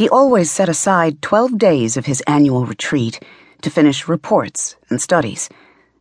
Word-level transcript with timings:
He 0.00 0.08
always 0.08 0.50
set 0.50 0.70
aside 0.70 1.20
12 1.20 1.58
days 1.58 1.98
of 1.98 2.06
his 2.06 2.22
annual 2.22 2.64
retreat 2.64 3.22
to 3.60 3.68
finish 3.68 4.08
reports 4.08 4.76
and 4.88 4.98
studies, 4.98 5.50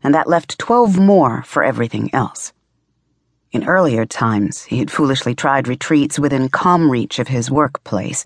and 0.02 0.16
that 0.16 0.30
left 0.30 0.58
12 0.58 0.98
more 0.98 1.44
for 1.44 1.66
everything 1.66 2.10
else. 2.14 2.54
In 3.52 3.68
earlier 3.68 4.06
times, 4.06 4.64
he 4.64 4.80
had 4.80 4.90
foolishly 4.90 5.36
tried 5.36 5.68
retreats 5.68 6.18
within 6.18 6.48
calm 6.48 6.90
reach 6.90 7.20
of 7.20 7.28
his 7.28 7.52
workplace, 7.52 8.24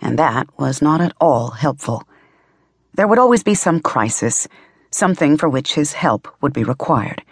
and 0.00 0.18
that 0.18 0.48
was 0.58 0.82
not 0.82 1.00
at 1.00 1.14
all 1.20 1.50
helpful. 1.50 2.02
There 2.92 3.06
would 3.06 3.20
always 3.20 3.44
be 3.44 3.54
some 3.54 3.78
crisis, 3.78 4.48
something 4.90 5.36
for 5.36 5.48
which 5.48 5.74
his 5.74 5.92
help 5.92 6.26
would 6.40 6.52
be 6.52 6.64
required. 6.64 7.22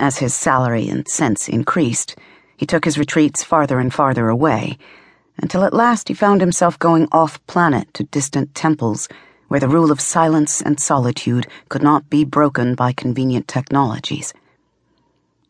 As 0.00 0.16
his 0.16 0.32
salary 0.32 0.88
and 0.88 1.06
sense 1.06 1.50
increased, 1.50 2.16
he 2.56 2.64
took 2.64 2.86
his 2.86 2.96
retreats 2.96 3.44
farther 3.44 3.78
and 3.78 3.92
farther 3.92 4.30
away, 4.30 4.78
until 5.38 5.64
at 5.64 5.74
last 5.74 6.08
he 6.08 6.14
found 6.14 6.40
himself 6.40 6.78
going 6.78 7.08
off 7.12 7.44
planet 7.46 7.92
to 7.94 8.04
distant 8.04 8.54
temples 8.54 9.08
where 9.48 9.60
the 9.60 9.68
rule 9.68 9.92
of 9.92 10.00
silence 10.00 10.60
and 10.60 10.80
solitude 10.80 11.46
could 11.68 11.82
not 11.82 12.08
be 12.10 12.24
broken 12.24 12.74
by 12.74 12.92
convenient 12.92 13.46
technologies. 13.46 14.32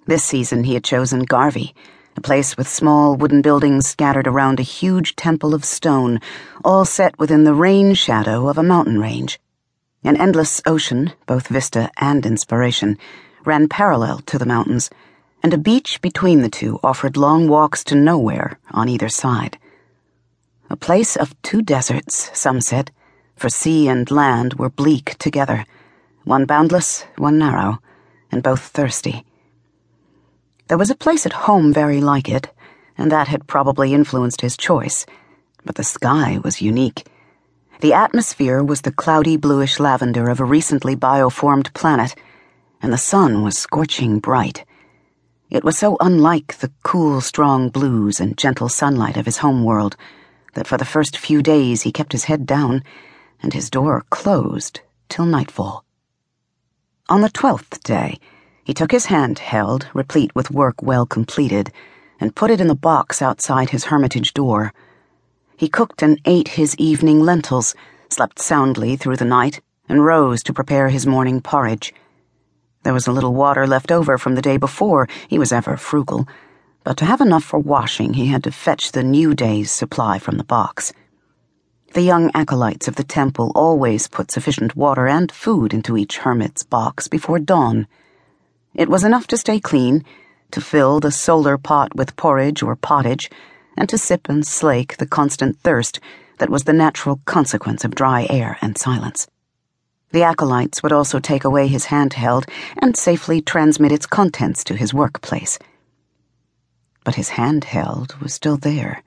This 0.06 0.24
season 0.24 0.64
he 0.64 0.74
had 0.74 0.84
chosen 0.84 1.24
Garvey, 1.24 1.74
a 2.16 2.20
place 2.20 2.56
with 2.56 2.68
small 2.68 3.16
wooden 3.16 3.42
buildings 3.42 3.86
scattered 3.86 4.26
around 4.26 4.60
a 4.60 4.62
huge 4.62 5.16
temple 5.16 5.54
of 5.54 5.64
stone, 5.64 6.20
all 6.64 6.84
set 6.84 7.18
within 7.18 7.44
the 7.44 7.54
rain 7.54 7.94
shadow 7.94 8.48
of 8.48 8.58
a 8.58 8.62
mountain 8.62 9.00
range. 9.00 9.40
An 10.04 10.16
endless 10.16 10.60
ocean, 10.66 11.12
both 11.26 11.48
vista 11.48 11.90
and 11.96 12.26
inspiration, 12.26 12.98
ran 13.44 13.68
parallel 13.68 14.18
to 14.26 14.38
the 14.38 14.46
mountains, 14.46 14.90
and 15.42 15.54
a 15.54 15.58
beach 15.58 16.00
between 16.02 16.42
the 16.42 16.50
two 16.50 16.78
offered 16.82 17.16
long 17.16 17.48
walks 17.48 17.82
to 17.84 17.94
nowhere 17.94 18.58
on 18.72 18.88
either 18.88 19.08
side. 19.08 19.58
A 20.74 20.86
place 20.86 21.14
of 21.14 21.40
two 21.42 21.62
deserts, 21.62 22.36
some 22.36 22.60
said, 22.60 22.90
for 23.36 23.48
sea 23.48 23.86
and 23.86 24.10
land 24.10 24.54
were 24.54 24.68
bleak 24.68 25.16
together, 25.20 25.66
one 26.24 26.46
boundless, 26.46 27.04
one 27.16 27.38
narrow, 27.38 27.78
and 28.32 28.42
both 28.42 28.60
thirsty. 28.60 29.24
There 30.66 30.76
was 30.76 30.90
a 30.90 30.96
place 30.96 31.26
at 31.26 31.44
home 31.46 31.72
very 31.72 32.00
like 32.00 32.28
it, 32.28 32.52
and 32.98 33.12
that 33.12 33.28
had 33.28 33.46
probably 33.46 33.94
influenced 33.94 34.40
his 34.40 34.56
choice, 34.56 35.06
but 35.64 35.76
the 35.76 35.84
sky 35.84 36.40
was 36.42 36.60
unique. 36.60 37.06
The 37.78 37.92
atmosphere 37.92 38.60
was 38.60 38.80
the 38.80 38.90
cloudy 38.90 39.36
bluish 39.36 39.78
lavender 39.78 40.28
of 40.28 40.40
a 40.40 40.44
recently 40.44 40.96
bioformed 40.96 41.72
planet, 41.74 42.16
and 42.82 42.92
the 42.92 42.98
sun 42.98 43.44
was 43.44 43.56
scorching 43.56 44.18
bright. 44.18 44.64
It 45.50 45.62
was 45.62 45.78
so 45.78 45.96
unlike 46.00 46.58
the 46.58 46.72
cool, 46.82 47.20
strong 47.20 47.68
blues 47.68 48.18
and 48.18 48.36
gentle 48.36 48.68
sunlight 48.68 49.16
of 49.16 49.26
his 49.26 49.38
home 49.38 49.62
world 49.62 49.96
that 50.54 50.66
for 50.66 50.76
the 50.76 50.84
first 50.84 51.16
few 51.16 51.42
days 51.42 51.82
he 51.82 51.92
kept 51.92 52.12
his 52.12 52.24
head 52.24 52.46
down 52.46 52.82
and 53.42 53.52
his 53.52 53.70
door 53.70 54.04
closed 54.10 54.80
till 55.08 55.26
nightfall. 55.26 55.84
On 57.08 57.20
the 57.20 57.28
twelfth 57.28 57.82
day, 57.82 58.18
he 58.64 58.72
took 58.72 58.90
his 58.90 59.06
hand 59.06 59.38
held, 59.38 59.88
replete 59.92 60.34
with 60.34 60.50
work 60.50 60.82
well 60.82 61.04
completed, 61.04 61.70
and 62.18 62.34
put 62.34 62.50
it 62.50 62.60
in 62.60 62.68
the 62.68 62.74
box 62.74 63.20
outside 63.20 63.70
his 63.70 63.84
hermitage 63.84 64.32
door. 64.32 64.72
He 65.56 65.68
cooked 65.68 66.02
and 66.02 66.18
ate 66.24 66.48
his 66.48 66.74
evening 66.76 67.20
lentils, 67.20 67.74
slept 68.08 68.38
soundly 68.38 68.96
through 68.96 69.16
the 69.16 69.24
night, 69.24 69.60
and 69.88 70.04
rose 70.04 70.42
to 70.44 70.54
prepare 70.54 70.88
his 70.88 71.06
morning 71.06 71.42
porridge. 71.42 71.92
There 72.82 72.94
was 72.94 73.06
a 73.06 73.12
little 73.12 73.34
water 73.34 73.66
left 73.66 73.92
over 73.92 74.16
from 74.16 74.34
the 74.34 74.42
day 74.42 74.56
before, 74.56 75.08
he 75.28 75.38
was 75.38 75.52
ever 75.52 75.76
frugal 75.76 76.26
but 76.84 76.98
to 76.98 77.06
have 77.06 77.22
enough 77.22 77.42
for 77.42 77.58
washing, 77.58 78.12
he 78.12 78.26
had 78.26 78.44
to 78.44 78.52
fetch 78.52 78.92
the 78.92 79.02
new 79.02 79.34
day's 79.34 79.70
supply 79.70 80.18
from 80.18 80.36
the 80.36 80.44
box. 80.44 80.92
The 81.94 82.02
young 82.02 82.30
acolytes 82.34 82.88
of 82.88 82.96
the 82.96 83.04
temple 83.04 83.52
always 83.54 84.06
put 84.06 84.30
sufficient 84.30 84.76
water 84.76 85.08
and 85.08 85.32
food 85.32 85.72
into 85.72 85.96
each 85.96 86.18
hermit's 86.18 86.62
box 86.62 87.08
before 87.08 87.38
dawn. 87.38 87.86
It 88.74 88.90
was 88.90 89.02
enough 89.02 89.26
to 89.28 89.38
stay 89.38 89.60
clean, 89.60 90.04
to 90.50 90.60
fill 90.60 91.00
the 91.00 91.10
solar 91.10 91.56
pot 91.56 91.96
with 91.96 92.16
porridge 92.16 92.62
or 92.62 92.76
pottage, 92.76 93.30
and 93.78 93.88
to 93.88 93.96
sip 93.96 94.28
and 94.28 94.46
slake 94.46 94.98
the 94.98 95.06
constant 95.06 95.58
thirst 95.60 96.00
that 96.38 96.50
was 96.50 96.64
the 96.64 96.72
natural 96.72 97.20
consequence 97.24 97.84
of 97.84 97.94
dry 97.94 98.26
air 98.28 98.58
and 98.60 98.76
silence. 98.76 99.26
The 100.10 100.22
acolytes 100.22 100.82
would 100.82 100.92
also 100.92 101.18
take 101.18 101.44
away 101.44 101.66
his 101.66 101.86
handheld 101.86 102.48
and 102.78 102.94
safely 102.96 103.40
transmit 103.40 103.90
its 103.90 104.06
contents 104.06 104.62
to 104.64 104.76
his 104.76 104.92
workplace 104.92 105.58
but 107.04 107.14
his 107.16 107.30
hand 107.30 107.64
held 107.64 108.16
was 108.20 108.32
still 108.32 108.56
there. 108.56 109.02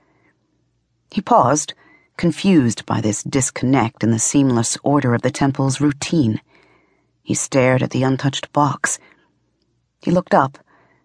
He 1.12 1.22
paused, 1.22 1.74
confused 2.16 2.86
by 2.86 3.02
this 3.02 3.24
disconnect 3.24 4.04
in 4.04 4.12
the 4.12 4.20
seamless 4.20 4.78
order 4.84 5.14
of 5.14 5.24
the 5.24 5.32
temple's 5.32 5.82
routine. 5.82 6.40
He 7.24 7.34
stared 7.34 7.84
at 7.84 7.90
the 7.90 8.04
untouched 8.04 8.54
box. 8.54 9.00
He 10.02 10.12
looked 10.12 10.34
up 10.34 10.58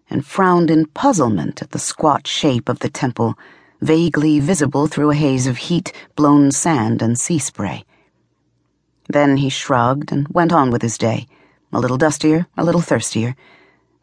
and 0.09 0.25
frowned 0.25 0.69
in 0.69 0.85
puzzlement 0.85 1.61
at 1.61 1.71
the 1.71 1.79
squat 1.79 2.27
shape 2.27 2.69
of 2.69 2.79
the 2.79 2.89
temple, 2.89 3.37
vaguely 3.81 4.39
visible 4.39 4.87
through 4.87 5.11
a 5.11 5.15
haze 5.15 5.47
of 5.47 5.57
heat, 5.57 5.91
blown 6.15 6.51
sand, 6.51 7.01
and 7.01 7.19
sea 7.19 7.39
spray. 7.39 7.83
Then 9.09 9.37
he 9.37 9.49
shrugged 9.49 10.11
and 10.11 10.27
went 10.29 10.53
on 10.53 10.69
with 10.69 10.81
his 10.81 10.97
day, 10.97 11.27
a 11.71 11.79
little 11.79 11.97
dustier, 11.97 12.47
a 12.55 12.63
little 12.63 12.81
thirstier 12.81 13.35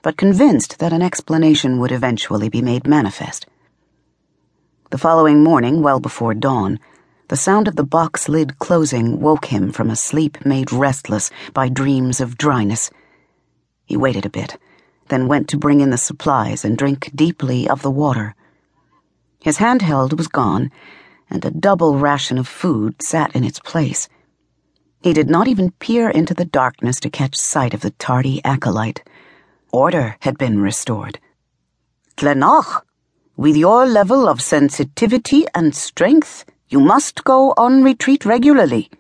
but 0.02 0.16
convinced 0.16 0.78
that 0.78 0.92
an 0.92 1.02
explanation 1.02 1.78
would 1.78 1.92
eventually 1.92 2.48
be 2.48 2.62
made 2.62 2.86
manifest. 2.86 3.46
The 4.90 4.98
following 4.98 5.44
morning, 5.44 5.82
well 5.82 6.00
before 6.00 6.34
dawn, 6.34 6.80
the 7.28 7.36
sound 7.36 7.68
of 7.68 7.76
the 7.76 7.84
box 7.84 8.28
lid 8.28 8.58
closing 8.58 9.20
woke 9.20 9.46
him 9.46 9.70
from 9.70 9.88
a 9.88 9.94
sleep 9.94 10.44
made 10.44 10.72
restless 10.72 11.30
by 11.54 11.68
dreams 11.68 12.20
of 12.20 12.36
dryness. 12.36 12.90
He 13.84 13.96
waited 13.96 14.26
a 14.26 14.30
bit, 14.30 14.58
then 15.08 15.28
went 15.28 15.48
to 15.48 15.56
bring 15.56 15.80
in 15.80 15.90
the 15.90 15.96
supplies 15.96 16.64
and 16.64 16.76
drink 16.76 17.10
deeply 17.14 17.68
of 17.68 17.82
the 17.82 17.90
water. 17.90 18.34
His 19.40 19.58
handheld 19.58 20.18
was 20.18 20.26
gone, 20.26 20.72
and 21.30 21.44
a 21.44 21.50
double 21.50 21.98
ration 21.98 22.36
of 22.36 22.48
food 22.48 23.00
sat 23.00 23.34
in 23.36 23.44
its 23.44 23.60
place. 23.60 24.08
He 25.02 25.12
did 25.12 25.30
not 25.30 25.46
even 25.46 25.70
peer 25.72 26.10
into 26.10 26.34
the 26.34 26.44
darkness 26.44 26.98
to 27.00 27.10
catch 27.10 27.36
sight 27.36 27.74
of 27.74 27.80
the 27.80 27.90
tardy 27.92 28.44
acolyte. 28.44 29.02
Order 29.72 30.16
had 30.20 30.36
been 30.36 30.60
restored. 30.60 31.20
Dllenahkh, 32.16 32.82
with 33.36 33.56
your 33.56 33.86
level 33.86 34.28
of 34.28 34.40
sensitivity 34.40 35.46
and 35.54 35.74
strength, 35.74 36.44
you 36.68 36.80
must 36.80 37.22
go 37.24 37.54
on 37.56 37.84
retreat 37.84 38.24
regularly. 38.24 38.90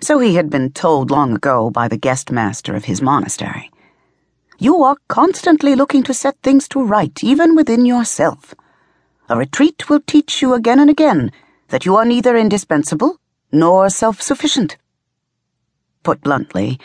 So 0.00 0.18
he 0.18 0.34
had 0.34 0.50
been 0.50 0.72
told 0.72 1.10
long 1.10 1.32
ago 1.34 1.70
by 1.70 1.88
the 1.88 1.96
guest 1.96 2.30
master 2.30 2.76
of 2.76 2.84
his 2.84 3.00
monastery. 3.00 3.70
You 4.58 4.82
are 4.84 4.96
constantly 5.08 5.74
looking 5.74 6.02
to 6.04 6.14
set 6.14 6.36
things 6.42 6.68
to 6.68 6.84
right, 6.84 7.24
even 7.24 7.56
within 7.56 7.86
yourself. 7.86 8.54
A 9.28 9.36
retreat 9.36 9.88
will 9.88 10.00
teach 10.06 10.42
you 10.42 10.52
again 10.52 10.78
and 10.78 10.90
again 10.90 11.32
that 11.68 11.86
you 11.86 11.96
are 11.96 12.04
neither 12.04 12.36
indispensable 12.36 13.18
nor 13.50 13.88
self 13.88 14.20
sufficient. 14.20 14.76
Put 16.02 16.20
bluntly, 16.20 16.78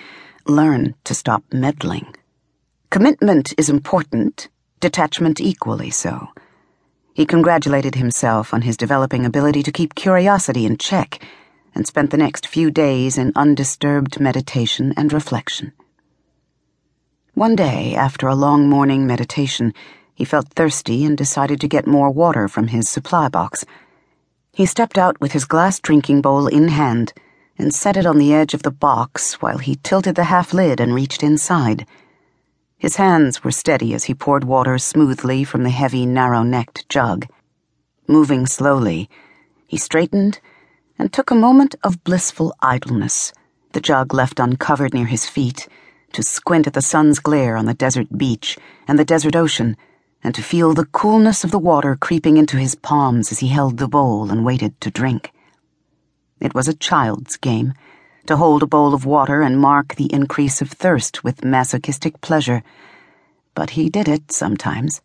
learn 0.47 0.95
to 1.03 1.13
stop 1.13 1.43
meddling. 1.51 2.15
Commitment 2.93 3.55
is 3.57 3.69
important, 3.69 4.49
detachment 4.79 5.41
equally 5.41 5.89
so. 5.89 6.27
He 7.15 7.25
congratulated 7.25 7.95
himself 7.95 8.53
on 8.53 8.61
his 8.61 8.77
developing 8.77 9.25
ability 9.25 9.63
to 9.63 9.71
keep 9.71 9.95
curiosity 9.95 10.67
in 10.67 10.77
check 10.77 11.19
and 11.73 11.87
spent 11.87 12.11
the 12.11 12.17
next 12.17 12.45
few 12.45 12.69
days 12.69 13.17
in 13.17 13.31
undisturbed 13.35 14.19
meditation 14.19 14.93
and 14.95 15.11
reflection. 15.11 15.71
One 17.33 17.55
day, 17.55 17.95
after 17.95 18.27
a 18.27 18.35
long 18.35 18.69
morning 18.69 19.07
meditation, 19.07 19.73
he 20.13 20.23
felt 20.23 20.49
thirsty 20.49 21.03
and 21.03 21.17
decided 21.17 21.59
to 21.61 21.67
get 21.67 21.87
more 21.87 22.11
water 22.11 22.47
from 22.47 22.67
his 22.67 22.87
supply 22.87 23.27
box. 23.27 23.65
He 24.51 24.67
stepped 24.67 24.99
out 24.99 25.19
with 25.19 25.31
his 25.31 25.45
glass 25.45 25.79
drinking 25.79 26.21
bowl 26.21 26.45
in 26.45 26.67
hand 26.67 27.11
and 27.57 27.73
set 27.73 27.97
it 27.97 28.05
on 28.05 28.19
the 28.19 28.35
edge 28.35 28.53
of 28.53 28.61
the 28.61 28.69
box 28.69 29.41
while 29.41 29.57
he 29.57 29.79
tilted 29.81 30.13
the 30.13 30.25
half 30.25 30.53
lid 30.53 30.79
and 30.79 30.93
reached 30.93 31.23
inside. 31.23 31.87
His 32.83 32.97
hands 32.97 33.45
were 33.45 33.51
steady 33.51 33.93
as 33.93 34.03
he 34.03 34.13
poured 34.13 34.43
water 34.43 34.77
smoothly 34.77 35.45
from 35.45 35.63
the 35.63 35.69
heavy, 35.69 36.05
narrow 36.05 36.43
necked 36.43 36.89
jug. 36.89 37.25
Moving 38.09 38.45
slowly, 38.45 39.09
he 39.65 39.77
straightened 39.77 40.41
and 40.99 41.13
took 41.13 41.31
a 41.31 41.45
moment 41.47 41.75
of 41.81 42.03
blissful 42.03 42.53
idleness, 42.59 43.31
the 43.71 43.79
jug 43.79 44.13
left 44.13 44.37
uncovered 44.37 44.93
near 44.93 45.05
his 45.05 45.25
feet, 45.25 45.69
to 46.11 46.21
squint 46.21 46.67
at 46.67 46.73
the 46.73 46.81
sun's 46.81 47.19
glare 47.19 47.55
on 47.55 47.67
the 47.67 47.73
desert 47.73 48.17
beach 48.17 48.57
and 48.85 48.99
the 48.99 49.05
desert 49.05 49.37
ocean, 49.37 49.77
and 50.21 50.35
to 50.35 50.43
feel 50.43 50.73
the 50.73 50.87
coolness 50.87 51.45
of 51.45 51.51
the 51.51 51.59
water 51.59 51.95
creeping 51.95 52.35
into 52.35 52.57
his 52.57 52.75
palms 52.75 53.31
as 53.31 53.39
he 53.39 53.47
held 53.47 53.77
the 53.77 53.87
bowl 53.87 54.29
and 54.29 54.43
waited 54.43 54.81
to 54.81 54.91
drink. 54.91 55.31
It 56.41 56.53
was 56.53 56.67
a 56.67 56.73
child's 56.73 57.37
game 57.37 57.75
to 58.25 58.37
hold 58.37 58.63
a 58.63 58.67
bowl 58.67 58.93
of 58.93 59.05
water 59.05 59.41
and 59.41 59.59
mark 59.59 59.95
the 59.95 60.11
increase 60.13 60.61
of 60.61 60.71
thirst 60.71 61.23
with 61.23 61.43
masochistic 61.43 62.21
pleasure, 62.21 62.63
but 63.55 63.71
he 63.71 63.89
did 63.89 64.07
it 64.07 64.31
sometimes. 64.31 65.01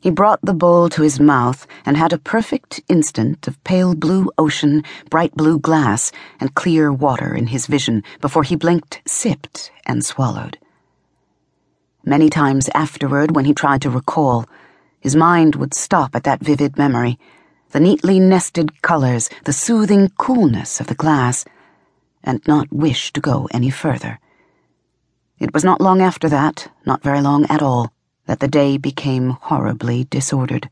He 0.00 0.10
brought 0.10 0.40
the 0.42 0.54
bowl 0.54 0.88
to 0.90 1.02
his 1.02 1.18
mouth 1.18 1.66
and 1.84 1.96
had 1.96 2.12
a 2.12 2.18
perfect 2.18 2.80
instant 2.88 3.48
of 3.48 3.62
pale 3.64 3.94
blue 3.94 4.30
ocean, 4.38 4.84
bright 5.10 5.34
blue 5.34 5.58
glass, 5.58 6.12
and 6.38 6.54
clear 6.54 6.92
water 6.92 7.34
in 7.34 7.48
his 7.48 7.66
vision 7.66 8.04
before 8.20 8.42
he 8.42 8.56
blinked, 8.56 9.02
sipped, 9.06 9.72
and 9.84 10.04
swallowed. 10.04 10.58
Many 12.04 12.30
times 12.30 12.68
afterward, 12.74 13.34
when 13.34 13.46
he 13.46 13.54
tried 13.54 13.82
to 13.82 13.90
recall, 13.90 14.46
his 15.00 15.16
mind 15.16 15.56
would 15.56 15.74
stop 15.74 16.14
at 16.14 16.24
that 16.24 16.40
vivid 16.40 16.76
memory 16.78 17.18
the 17.70 17.80
neatly 17.80 18.20
nested 18.20 18.80
colors, 18.82 19.28
the 19.44 19.52
soothing 19.52 20.08
coolness 20.18 20.80
of 20.80 20.86
the 20.86 20.94
glass, 20.94 21.44
and 22.26 22.46
not 22.46 22.70
wish 22.72 23.12
to 23.12 23.20
go 23.20 23.48
any 23.52 23.70
further. 23.70 24.18
It 25.38 25.54
was 25.54 25.64
not 25.64 25.80
long 25.80 26.02
after 26.02 26.28
that, 26.28 26.70
not 26.84 27.02
very 27.02 27.20
long 27.20 27.46
at 27.48 27.62
all, 27.62 27.92
that 28.26 28.40
the 28.40 28.48
day 28.48 28.76
became 28.76 29.30
horribly 29.40 30.04
disordered. 30.04 30.68